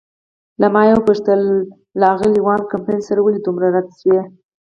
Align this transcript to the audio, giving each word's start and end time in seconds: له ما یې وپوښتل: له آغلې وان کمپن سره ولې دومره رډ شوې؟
له 0.61 0.67
ما 0.73 0.81
یې 0.87 0.93
وپوښتل: 0.97 1.41
له 1.99 2.05
آغلې 2.13 2.39
وان 2.43 2.61
کمپن 2.71 2.97
سره 3.07 3.19
ولې 3.21 3.39
دومره 3.41 3.67
رډ 3.75 3.87
شوې؟ 3.99 4.21